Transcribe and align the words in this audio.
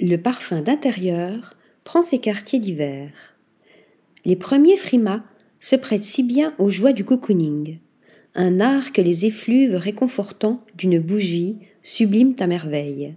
le 0.00 0.16
parfum 0.16 0.60
d'intérieur 0.60 1.56
prend 1.84 2.02
ses 2.02 2.18
quartiers 2.18 2.58
d'hiver. 2.58 3.10
Les 4.24 4.36
premiers 4.36 4.76
frimas 4.76 5.22
se 5.60 5.76
prêtent 5.76 6.04
si 6.04 6.22
bien 6.22 6.54
aux 6.58 6.70
joies 6.70 6.92
du 6.92 7.04
cocooning, 7.04 7.78
un 8.34 8.60
art 8.60 8.92
que 8.92 9.00
les 9.00 9.26
effluves 9.26 9.76
réconfortants 9.76 10.64
d'une 10.76 10.98
bougie 10.98 11.58
subliment 11.82 12.34
à 12.40 12.46
merveille. 12.46 13.14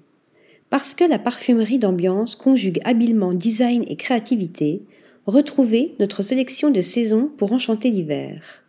Parce 0.70 0.94
que 0.94 1.04
la 1.04 1.18
parfumerie 1.18 1.80
d'ambiance 1.80 2.36
conjugue 2.36 2.82
habilement 2.84 3.34
design 3.34 3.84
et 3.88 3.96
créativité, 3.96 4.84
retrouvez 5.26 5.96
notre 6.00 6.24
sélection 6.24 6.70
de 6.70 6.82
saisons 6.82 7.32
pour 7.38 7.54
enchanter 7.54 7.90
l'hiver. 7.90 8.66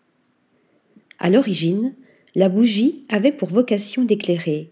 À 1.18 1.28
l'origine, 1.28 1.94
la 2.34 2.48
bougie 2.48 3.04
avait 3.08 3.32
pour 3.32 3.48
vocation 3.48 4.04
d'éclairer, 4.04 4.70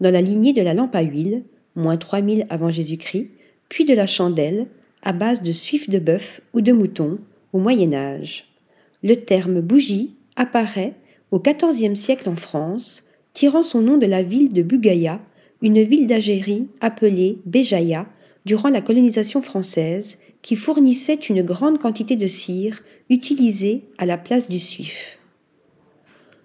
dans 0.00 0.10
la 0.10 0.20
lignée 0.20 0.52
de 0.52 0.62
la 0.62 0.74
lampe 0.74 0.94
à 0.94 1.00
huile, 1.00 1.44
moins 1.76 1.96
3000 1.96 2.46
avant 2.50 2.70
Jésus-Christ, 2.70 3.30
puis 3.68 3.84
de 3.84 3.94
la 3.94 4.06
chandelle, 4.06 4.66
à 5.02 5.12
base 5.12 5.42
de 5.42 5.52
suif 5.52 5.88
de 5.88 5.98
bœuf 5.98 6.40
ou 6.52 6.60
de 6.60 6.72
mouton, 6.72 7.18
au 7.52 7.58
Moyen 7.58 7.92
Âge. 7.92 8.46
Le 9.02 9.14
terme 9.14 9.60
bougie 9.60 10.16
apparaît 10.34 10.94
au 11.30 11.40
XIVe 11.40 11.94
siècle 11.94 12.28
en 12.28 12.36
France, 12.36 13.04
tirant 13.32 13.62
son 13.62 13.80
nom 13.80 13.98
de 13.98 14.06
la 14.06 14.22
ville 14.22 14.52
de 14.52 14.62
Bugaya, 14.62 15.20
une 15.62 15.82
ville 15.82 16.06
d'Algérie 16.06 16.66
appelée 16.80 17.38
Béjaïa 17.44 18.06
durant 18.44 18.68
la 18.68 18.80
colonisation 18.80 19.42
française, 19.42 20.18
qui 20.42 20.54
fournissait 20.54 21.14
une 21.14 21.42
grande 21.42 21.78
quantité 21.78 22.14
de 22.16 22.26
cire 22.26 22.82
utilisée 23.10 23.82
à 23.98 24.06
la 24.06 24.16
place 24.16 24.48
du 24.48 24.60
suif. 24.60 25.18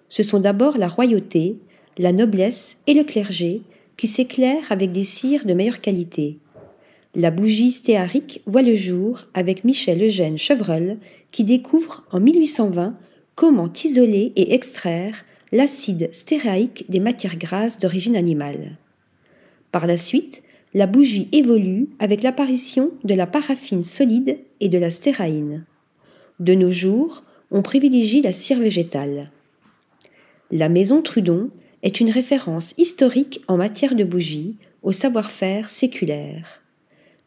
Ce 0.08 0.22
sont 0.22 0.40
d'abord 0.40 0.76
la 0.76 0.88
royauté, 0.88 1.56
la 1.98 2.12
noblesse 2.12 2.78
et 2.86 2.94
le 2.94 3.04
clergé 3.04 3.62
qui 3.96 4.06
s'éclairent 4.06 4.70
avec 4.70 4.92
des 4.92 5.04
cires 5.04 5.44
de 5.44 5.54
meilleure 5.54 5.80
qualité. 5.80 6.38
La 7.14 7.30
bougie 7.30 7.72
stéarique 7.72 8.42
voit 8.46 8.62
le 8.62 8.74
jour 8.74 9.26
avec 9.34 9.64
Michel 9.64 10.02
Eugène 10.02 10.38
Chevreul 10.38 10.98
qui 11.30 11.44
découvre 11.44 12.04
en 12.10 12.20
1820 12.20 12.96
comment 13.34 13.70
isoler 13.84 14.32
et 14.36 14.54
extraire 14.54 15.24
l'acide 15.52 16.08
stéréaïque 16.12 16.86
des 16.88 17.00
matières 17.00 17.36
grasses 17.36 17.78
d'origine 17.78 18.16
animale. 18.16 18.78
Par 19.70 19.86
la 19.86 19.96
suite, 19.96 20.42
la 20.74 20.86
bougie 20.86 21.28
évolue 21.32 21.88
avec 21.98 22.22
l'apparition 22.22 22.92
de 23.04 23.14
la 23.14 23.26
paraffine 23.26 23.82
solide 23.82 24.38
et 24.60 24.68
de 24.68 24.78
la 24.78 24.90
stéraïne. 24.90 25.64
De 26.40 26.54
nos 26.54 26.72
jours, 26.72 27.24
on 27.50 27.60
privilégie 27.60 28.22
la 28.22 28.32
cire 28.32 28.58
végétale. 28.58 29.30
La 30.50 30.70
maison 30.70 31.02
Trudon 31.02 31.50
est 31.82 32.00
une 32.00 32.10
référence 32.10 32.74
historique 32.78 33.42
en 33.48 33.56
matière 33.56 33.94
de 33.94 34.04
bougie 34.04 34.56
au 34.82 34.92
savoir-faire 34.92 35.68
séculaire. 35.68 36.62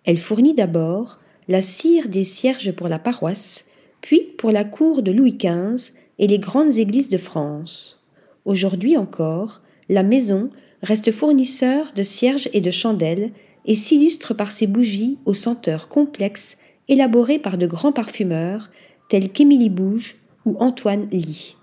Elle 0.04 0.18
fournit 0.18 0.54
d'abord 0.54 1.20
la 1.48 1.62
cire 1.62 2.10
des 2.10 2.24
cierges 2.24 2.72
pour 2.72 2.88
la 2.88 3.00
paroisse, 3.00 3.66
puis 4.02 4.22
pour 4.38 4.52
la 4.52 4.64
cour 4.64 5.02
de 5.02 5.12
Louis 5.12 5.38
XV 5.38 5.94
et 6.20 6.28
les 6.28 6.40
grandes 6.40 6.78
églises 6.78 7.10
de 7.10 7.18
France. 7.18 8.04
Aujourd'hui 8.46 8.98
encore, 8.98 9.62
la 9.90 10.04
maison 10.04 10.50
reste 10.82 11.12
fournisseur 11.12 11.92
de 11.96 12.04
cierges 12.04 12.50
et 12.54 12.62
de 12.62 12.72
chandelles 12.72 13.32
et 13.66 13.76
s'illustre 13.76 14.34
par 14.34 14.52
ses 14.52 14.68
bougies 14.68 15.18
aux 15.26 15.34
senteurs 15.34 15.88
complexes 15.88 16.58
élaborées 16.88 17.40
par 17.40 17.58
de 17.58 17.66
grands 17.66 17.92
parfumeurs 17.92 18.70
tels 19.10 19.32
qu'Émilie 19.32 19.70
Bouge 19.70 20.18
ou 20.46 20.56
Antoine 20.60 21.08
Lee. 21.12 21.56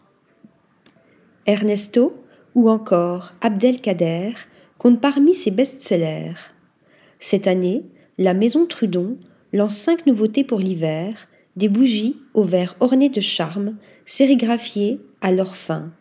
Ernesto 1.47 2.15
ou 2.55 2.69
encore 2.69 3.33
Abdelkader 3.41 4.33
comptent 4.79 5.01
parmi 5.01 5.35
ses 5.35 5.51
best-sellers. 5.51 6.35
Cette 7.19 7.47
année, 7.47 7.85
la 8.19 8.35
maison 8.35 8.67
Trudon 8.67 9.17
lance 9.53 9.77
cinq 9.77 10.07
nouveautés 10.07 10.45
pour 10.45 10.59
l'hiver, 10.59 11.29
des 11.57 11.69
bougies 11.69 12.17
au 12.35 12.43
verre 12.43 12.77
orné 12.81 13.09
de 13.09 13.21
charme, 13.21 13.77
sérigraphiées 14.05 15.01
à 15.21 15.31
leur 15.31 15.57
fin. 15.57 15.93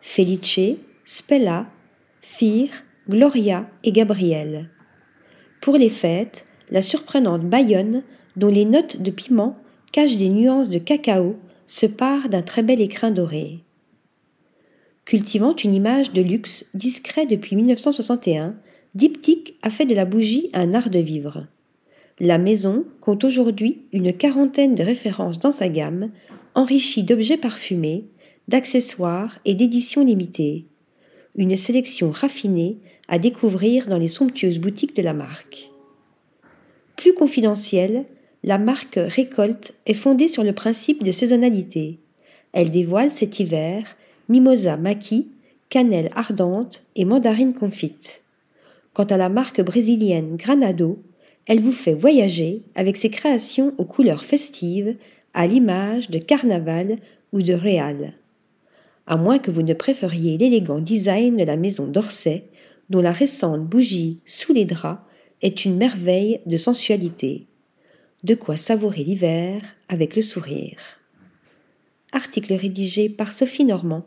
Felice, 0.00 0.76
Spella, 1.04 1.66
Fir, 2.20 2.68
Gloria 3.08 3.68
et 3.84 3.92
Gabriel. 3.92 4.70
Pour 5.60 5.76
les 5.76 5.90
fêtes, 5.90 6.46
la 6.70 6.82
surprenante 6.82 7.42
Bayonne, 7.42 8.02
dont 8.36 8.48
les 8.48 8.64
notes 8.64 9.00
de 9.00 9.10
piment 9.10 9.56
cachent 9.92 10.16
des 10.16 10.28
nuances 10.28 10.70
de 10.70 10.78
cacao, 10.78 11.36
se 11.66 11.86
pare 11.86 12.28
d'un 12.28 12.42
très 12.42 12.62
bel 12.62 12.80
écrin 12.80 13.10
doré. 13.10 13.65
Cultivant 15.06 15.54
une 15.54 15.72
image 15.72 16.12
de 16.12 16.20
luxe 16.20 16.68
discret 16.74 17.26
depuis 17.26 17.54
1961, 17.54 18.56
Diptyque 18.96 19.54
a 19.62 19.70
fait 19.70 19.86
de 19.86 19.94
la 19.94 20.04
bougie 20.04 20.50
un 20.52 20.74
art 20.74 20.90
de 20.90 20.98
vivre. 20.98 21.46
La 22.18 22.38
maison 22.38 22.84
compte 23.00 23.22
aujourd'hui 23.22 23.82
une 23.92 24.12
quarantaine 24.12 24.74
de 24.74 24.82
références 24.82 25.38
dans 25.38 25.52
sa 25.52 25.68
gamme, 25.68 26.10
enrichie 26.56 27.04
d'objets 27.04 27.36
parfumés, 27.36 28.06
d'accessoires 28.48 29.38
et 29.44 29.54
d'éditions 29.54 30.04
limitées. 30.04 30.66
Une 31.36 31.56
sélection 31.56 32.10
raffinée 32.10 32.78
à 33.06 33.20
découvrir 33.20 33.86
dans 33.86 33.98
les 33.98 34.08
somptueuses 34.08 34.58
boutiques 34.58 34.96
de 34.96 35.02
la 35.02 35.14
marque. 35.14 35.70
Plus 36.96 37.14
confidentielle, 37.14 38.06
la 38.42 38.58
marque 38.58 38.98
Récolte 39.00 39.72
est 39.86 39.94
fondée 39.94 40.26
sur 40.26 40.42
le 40.42 40.52
principe 40.52 41.04
de 41.04 41.12
saisonnalité. 41.12 42.00
Elle 42.52 42.70
dévoile 42.70 43.12
cet 43.12 43.38
hiver 43.38 43.96
mimosa 44.28 44.76
maquis, 44.76 45.28
cannelle 45.68 46.10
ardente 46.14 46.84
et 46.94 47.04
mandarine 47.04 47.54
confite. 47.54 48.22
Quant 48.92 49.04
à 49.04 49.16
la 49.16 49.28
marque 49.28 49.60
brésilienne 49.60 50.36
Granado, 50.36 51.02
elle 51.46 51.60
vous 51.60 51.72
fait 51.72 51.94
voyager 51.94 52.62
avec 52.74 52.96
ses 52.96 53.10
créations 53.10 53.72
aux 53.78 53.84
couleurs 53.84 54.24
festives, 54.24 54.96
à 55.34 55.46
l'image 55.46 56.10
de 56.10 56.18
Carnaval 56.18 56.98
ou 57.32 57.42
de 57.42 57.52
Réal. 57.52 58.14
À 59.06 59.16
moins 59.16 59.38
que 59.38 59.50
vous 59.50 59.62
ne 59.62 59.74
préfériez 59.74 60.38
l'élégant 60.38 60.80
design 60.80 61.36
de 61.36 61.44
la 61.44 61.56
maison 61.56 61.86
d'Orsay, 61.86 62.44
dont 62.90 63.02
la 63.02 63.12
récente 63.12 63.66
bougie 63.66 64.20
sous 64.24 64.52
les 64.52 64.64
draps 64.64 65.02
est 65.42 65.64
une 65.64 65.76
merveille 65.76 66.40
de 66.46 66.56
sensualité. 66.56 67.46
De 68.24 68.34
quoi 68.34 68.56
savourer 68.56 69.04
l'hiver 69.04 69.60
avec 69.88 70.16
le 70.16 70.22
sourire. 70.22 70.78
Article 72.12 72.54
rédigé 72.54 73.08
par 73.08 73.32
Sophie 73.32 73.64
Normand 73.64 74.04